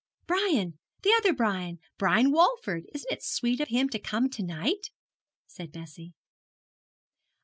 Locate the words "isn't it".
2.91-3.21